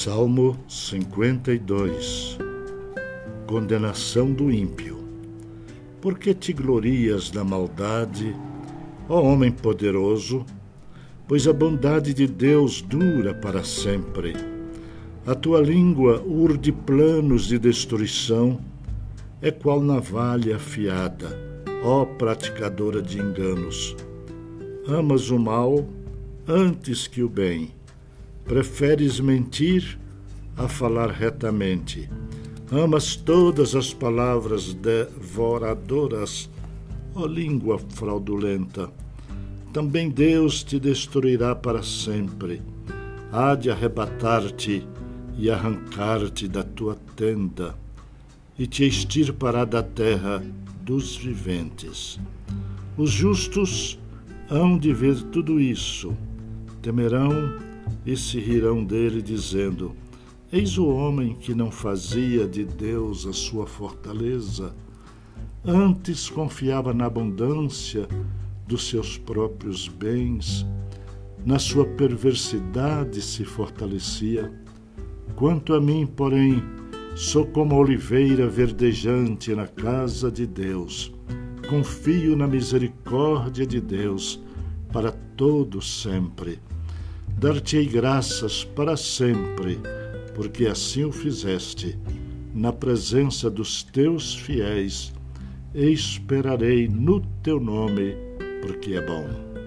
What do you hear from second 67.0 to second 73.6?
abundância dos seus próprios bens, na sua perversidade se